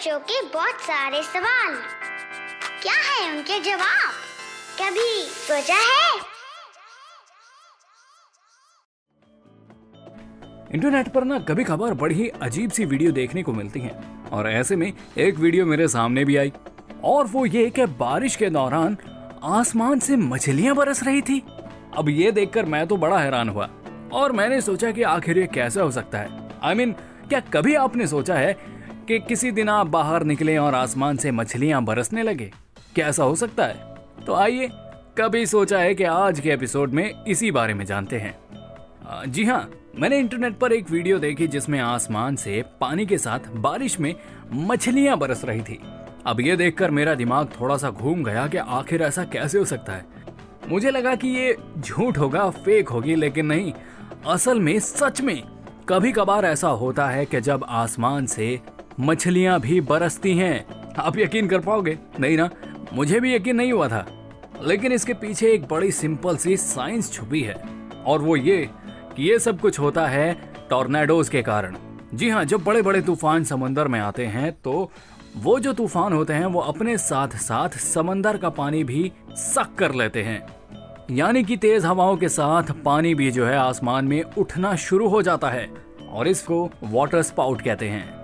बच्चों 0.00 0.18
के 0.18 0.40
बहुत 0.48 0.80
सारे 0.80 1.22
सवाल। 1.22 1.74
क्या 2.82 2.92
है 2.92 3.36
उनके 3.36 3.58
जवाब? 3.60 4.12
कभी 4.80 5.24
सोचा 5.24 5.74
है? 5.74 6.20
इंटरनेट 10.74 11.08
पर 11.08 11.24
ना 11.24 11.38
कभी 11.38 11.64
खबर 11.64 11.94
बड़ी 11.94 12.28
अजीब 12.42 12.70
सी 12.70 12.84
वीडियो 12.84 13.12
देखने 13.12 13.42
को 13.42 13.52
मिलती 13.52 13.80
है 13.80 13.92
और 14.32 14.50
ऐसे 14.50 14.76
में 14.76 14.92
एक 15.18 15.38
वीडियो 15.38 15.66
मेरे 15.66 15.88
सामने 15.88 16.24
भी 16.24 16.36
आई 16.36 16.52
और 17.04 17.26
वो 17.26 17.46
ये 17.46 17.70
कि 17.70 17.86
बारिश 17.86 18.36
के 18.36 18.50
दौरान 18.50 18.96
आसमान 19.44 19.98
से 19.98 20.16
मछलियाँ 20.16 20.74
बरस 20.74 21.02
रही 21.02 21.22
थी। 21.22 21.42
अब 21.96 22.08
ये 22.08 22.32
देखकर 22.32 22.64
मैं 22.64 22.86
तो 22.86 22.96
बड़ा 22.96 23.18
हैरान 23.18 23.48
हुआ 23.48 23.70
और 24.12 24.32
मैंने 24.32 24.60
सोचा 24.60 24.90
कि 24.90 25.02
आखिर 25.02 25.38
ये 25.38 25.46
कैसे 25.46 25.80
हो 25.80 25.90
सकता 25.90 26.18
है? 26.18 26.58
आई 26.62 26.74
I 26.74 26.76
मीन 26.76 26.92
mean, 26.92 27.28
क्या 27.28 27.40
कभी 27.40 27.74
आपने 27.74 28.06
सोचा 28.06 28.34
है 28.34 28.79
कि 29.10 29.18
किसी 29.18 29.50
दिन 29.50 29.68
आप 29.68 29.86
बाहर 29.86 30.22
निकले 30.24 30.56
और 30.56 30.74
आसमान 30.74 31.16
से 31.16 31.30
मछलियाँ 31.30 31.82
बरसने 31.84 32.22
लगे। 32.22 32.50
क्या 32.94 33.06
ऐसा 33.08 33.24
हो 33.24 33.34
सकता 33.34 33.64
है? 33.64 33.96
तो 34.26 34.34
आइए, 34.34 34.68
कभी 35.18 35.44
सोचा 35.46 35.78
है 35.78 35.94
कि 35.94 36.04
आज 36.04 36.40
के 36.40 36.50
एपिसोड 36.50 36.92
में 36.92 37.24
इसी 37.24 37.50
बारे 37.50 37.74
में 37.74 37.84
जानते 37.84 38.18
हैं। 38.18 38.34
जी 39.26 39.44
हाँ 39.44 39.70
मैंने 39.98 40.18
इंटरनेट 40.18 40.58
पर 40.58 40.72
एक 40.72 40.90
वीडियो 40.90 41.18
देखी 41.18 41.46
जिसमें 41.46 41.78
आसमान 41.80 42.36
से 42.36 42.62
पानी 42.80 43.06
के 43.06 43.18
साथ 43.18 43.50
बारिश 43.56 44.00
में 44.00 44.14
मछलियाँ 44.52 45.18
बरस 45.18 45.44
रही 45.44 45.62
थी। 45.62 45.80
अब 46.26 46.40
ये 46.40 46.56
देखकर 46.56 46.90
मेरा 46.90 47.14
दिमाग 47.14 47.48
थोड़ा 47.60 47.76
सा 47.76 47.90
घूम 47.90 48.24
गया 48.24 48.46
कि 48.46 48.56
आखिर 48.56 49.02
ऐसा 49.02 49.24
कैसे 49.24 49.58
हो 49.58 49.64
सकता 49.64 49.92
है। 49.92 50.04
मुझे 50.68 50.90
लगा 50.90 51.14
कि 51.14 51.28
ये 51.28 51.56
झूठ 51.78 52.18
होगा 52.18 52.50
फेक 52.50 52.88
होगी, 52.88 53.14
लेकिन 53.14 53.46
नहीं। 53.46 53.72
असल 54.26 54.60
में 54.60 54.78
सच 54.78 55.20
में 55.20 55.42
कभी 55.88 56.12
कभार 56.12 56.44
ऐसा 56.44 56.68
होता 56.68 57.06
है 57.06 57.24
कि 57.26 57.40
जब 57.40 57.64
आसमान 57.68 58.26
से 58.26 58.58
मछलियाँ 59.00 59.60
भी 59.60 59.80
बरसती 59.80 60.36
हैं। 60.36 60.64
आप 60.98 61.18
यकीन 61.18 61.48
कर 61.48 61.60
पाओगे? 61.60 61.98
नहीं 62.20 62.36
ना? 62.36 62.50
मुझे 62.92 63.20
भी 63.20 63.34
यकीन 63.34 63.56
नहीं 63.56 63.72
हुआ 63.72 63.88
था। 63.88 64.06
लेकिन 64.62 64.92
इसके 64.92 65.14
पीछे 65.14 65.52
एक 65.52 65.68
बड़ी 65.68 65.92
सिंपल 65.92 66.36
सी 66.36 66.56
साइंस 66.56 67.12
छुपी 67.12 67.40
है। 67.40 67.54
और 68.06 68.22
वो 68.22 68.36
ये 68.36 68.68
कि 69.16 69.30
ये 69.30 69.38
सब 69.38 69.60
कुछ 69.60 69.80
होता 69.80 70.06
है 70.06 70.34
टॉर्नेडोज 70.70 71.28
के 71.28 71.42
कारण। 71.42 71.76
जी 72.14 72.30
हाँ 72.30 72.44
जब 72.44 72.64
बड़े 72.64 72.82
बड़े 72.82 73.00
तूफ़ान 73.00 73.44
समंदर 73.44 73.88
में 73.88 74.00
आते 74.00 74.26
हैं 74.26 74.52
तो 74.52 74.90
वो 75.36 75.58
जो 75.60 75.72
तूफ़ान 75.72 76.12
होते 76.12 76.32
हैं, 76.32 76.46
वो 76.46 76.60
अपने 76.60 76.98
साथ 76.98 77.28
साथ 77.28 77.68
समंदर 77.68 78.36
का 78.36 78.48
पानी 78.48 78.84
भी 78.84 79.12
सक 79.30 79.74
कर 79.78 79.94
लेते 79.94 80.22
हैं। 80.22 80.46
यानी 81.10 81.44
कि 81.44 81.56
तेज 81.56 81.84
हवाओं 81.84 82.16
के 82.16 82.28
साथ 82.28 82.62
पानी 82.62 83.14
भी 83.14 83.30
जो 83.30 83.46
है 83.46 83.56
आसमान 83.56 84.04
में 84.04 84.22
उठना 84.22 84.76
शुरू 84.76 85.08
हो 85.08 85.22
जाता 85.22 85.50
है। 85.50 85.70
और 86.12 86.28
इसको 86.28 86.70
वाटर 86.84 87.22
स्पाउट 87.22 87.62
कहते 87.62 87.88
हैं। 87.88 88.19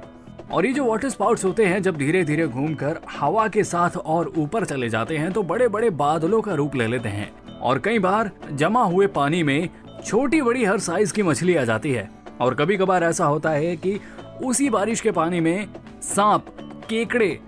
और 0.52 0.66
ये 0.66 0.72
जो 0.72 0.84
वाटर 0.84 1.08
स्पाउट्स 1.08 1.44
होते 1.44 1.64
हैं, 1.64 1.82
जब 1.82 1.96
धीरे 1.96 2.22
धीरे 2.24 2.46
घूमकर 2.46 2.98
हवा 3.10 3.46
के 3.48 3.64
साथ 3.64 3.96
और 3.96 4.32
ऊपर 4.38 4.64
चले 4.64 4.88
जाते 4.88 5.16
हैं 5.16 5.32
तो 5.32 5.42
बड़े 5.42 5.68
बड़े 5.68 5.90
बादलों 5.90 6.40
का 6.40 6.54
रूप 6.54 6.74
ले 6.74 6.86
लेते 6.86 7.08
हैं। 7.08 7.30
और 7.60 7.78
कई 7.78 7.98
बार 7.98 8.30
जमा 8.52 8.82
हुए 8.82 9.06
पानी 9.06 9.42
में 9.42 9.68
छोटी 10.04 10.42
बड़ी 10.42 10.64
हर 10.64 10.78
साइज़ 10.78 11.12
की 11.12 11.22
मछली 11.22 11.56
आ 11.56 11.64
जाती 11.64 11.92
है। 11.92 12.10
और 12.40 12.54
कभी 12.54 12.76
कभार 12.76 13.04
ऐसा 13.04 13.26
होता 13.26 13.50
है 13.50 13.76
कि 13.76 13.98
उसी 14.44 14.68
बारिश 14.70 15.00
के 15.00 15.10
पानी 15.10 15.40
में 15.40 15.66
सांप, 16.02 16.46
केकड़े, 16.88 17.38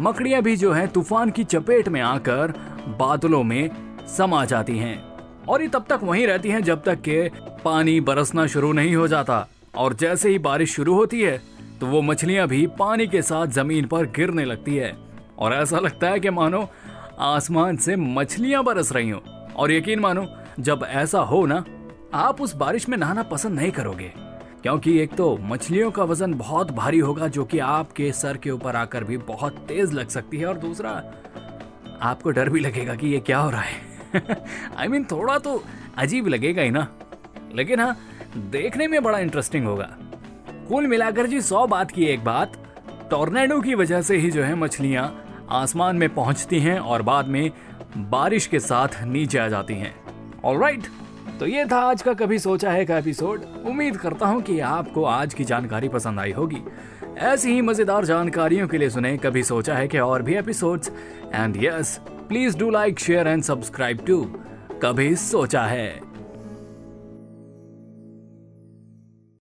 मकड़ियाँ 0.00 0.42
भी 0.42 0.56
जो 0.56 0.72
है, 0.72 0.86
तूफ़ान 0.86 1.30
की 1.30 1.44
चपेट 1.44 1.88
में 1.88 2.00
आकर 2.00 2.54
बादलों 2.98 3.42
में 3.42 3.70
समा 4.16 4.44
जाती 4.44 4.78
हैं। 4.78 5.02
और 5.48 5.62
ये 5.62 5.68
तब 5.68 5.84
तक 5.88 6.00
वहीं 6.02 6.26
रहती 6.26 6.48
हैं 6.48 6.62
जब 6.62 6.82
तक 6.82 7.00
के 7.00 7.30
पानी 7.64 8.00
बरसना 8.00 8.46
शुरू 8.46 8.72
नहीं 8.72 8.96
हो 8.96 9.08
जाता। 9.08 9.46
और 9.76 9.94
जैसे 9.94 10.28
ही 10.28 10.38
बारिश 10.38 10.74
शुरू 10.74 10.94
होती 10.94 11.20
है 11.20 11.40
तो 11.80 11.86
वो 11.86 12.02
मछलियाँ 12.02 12.48
भी 12.48 12.66
पानी 12.66 13.06
के 13.06 13.22
साथ 13.22 13.46
ज़मीन 13.46 13.86
पर 13.86 14.06
गिरने 14.06 14.44
लगती 14.44 14.76
है। 14.76 14.96
और 15.38 15.54
ऐसा 15.54 15.78
लगता 15.78 16.08
है 16.08 16.20
कि 16.20 16.30
मानो 16.30 16.68
आसमान 17.18 17.76
से 17.76 17.96
मछलियाँ 17.96 18.64
बरस 18.64 18.92
रही 18.92 19.10
हो। 19.10 19.22
और 19.56 19.72
यकीन 19.72 19.98
मानो 19.98 20.28
जब 20.60 20.86
ऐसा 20.88 21.18
हो 21.18 21.46
ना 21.46 21.64
आप 22.14 22.40
उस 22.40 22.56
बारिश 22.56 22.88
में 22.88 22.98
नहाना 22.98 23.22
पसंद 23.22 23.52
नहीं 23.52 23.70
करोगे। 23.70 24.12
क्योंकि 24.62 24.98
एक 24.98 25.14
तो 25.14 25.38
मछलियों 25.40 25.90
का 25.90 26.04
वज़न 26.04 26.34
बहुत 26.34 26.70
भारी 26.70 26.98
होगा 26.98 27.28
जो 27.28 27.44
कि 27.44 27.58
आपके 27.58 28.12
सर 28.12 28.36
के 28.36 28.50
ऊपर 28.50 28.76
आकर 28.76 29.04
भी 29.04 29.16
बहुत 29.16 29.56
तेज 29.56 29.92
लग 29.92 30.08
सकती 30.08 30.36
है। 30.36 30.46
और 30.46 30.58
दूसरा 30.58 31.12
आपको 32.02 32.30
डर 32.30 32.48
भी 32.48 32.60
लगेगा 32.60 32.94
कि 32.94 33.08
ये 33.08 33.20
क्या 33.20 33.38
हो 33.38 33.50
रहा 33.50 33.60
है। 33.60 33.88
आई 34.76 34.86
I 34.86 34.90
मीन 34.90 35.04
mean, 35.04 35.18
थोड़ा 35.18 35.38
तो 35.38 35.64
अजीब 35.98 36.26
लगेगा 36.26 36.62
ही 36.62 36.70
ना। 36.70 36.88
लेकिन 37.54 37.80
हाँ 37.80 37.98
देखने 38.36 38.86
में 38.86 39.02
बड़ा 39.02 39.18
इंटरेस्टिंग 39.18 39.66
होगा। 39.66 39.96
कुल 40.68 40.86
मिलाकर 40.86 41.26
जी 41.26 41.40
सौ 41.40 41.66
बात 41.66 41.90
की 41.90 42.04
एक 42.04 42.24
बात, 42.24 42.52
टोर्नेडो 43.10 43.60
की 43.60 43.74
वजह 43.74 44.02
से 44.02 44.16
ही 44.16 44.30
जो 44.30 44.42
है 44.42 44.54
मछलियाँ 44.54 45.04
आसमान 45.50 45.96
में 45.96 46.08
पहुँचती 46.14 46.58
हैं 46.60 46.78
और 46.78 47.02
बाद 47.02 47.28
में 47.28 47.50
बारिश 47.96 48.46
के 48.46 48.58
साथ 48.60 48.88
नीचे 49.02 49.38
आ 49.38 49.46
जाती 49.48 49.74
हैं। 49.74 49.94
Alright 50.44 50.80
right. 50.80 51.38
तो 51.40 51.46
ये 51.46 51.64
था 51.64 51.78
आज 51.80 52.02
का 52.02 52.12
कभी 52.14 52.38
सोचा 52.38 52.70
है 52.70 52.84
का 52.84 52.98
एपिसोड 52.98 53.44
उम्मीद 53.66 53.96
करता 53.96 54.26
हूँ 54.26 54.42
कि 54.42 54.58
आपको 54.60 55.04
आज 55.04 55.34
की 55.34 55.44
जानकारी 55.44 55.88
पसंद 55.88 56.20
आई 56.20 56.32
होगी। 56.32 56.62
ऐसी 57.18 57.52
ही 57.52 57.60
मज़ेदार 57.60 58.04
जानकारियों 58.04 58.68
के 58.68 58.78
लिए 58.78 58.90
सुने, 58.90 59.16
कभी 59.16 59.42
सोचा 59.42 59.74
है 59.74 59.88
कि 59.88 59.98
और 59.98 60.22
भी 60.22 60.34
episodes 60.34 60.90
and 61.34 61.56
yes 61.64 62.00
please 62.28 62.58
do 62.58 62.70
like 62.70 62.98
share 62.98 63.28
and 63.28 63.42
subscribe 63.42 64.04
to 64.06 64.22
कभी 64.82 65.14
सोचा 65.16 65.62
है। 65.62 66.07